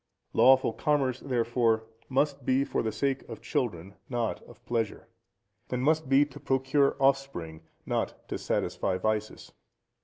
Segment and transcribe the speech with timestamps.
[0.33, 5.07] Lawful commerce, therefore, must be for the sake of children, not of pleasure;
[5.69, 9.51] and must be to procure offspring, not to satisfy vices.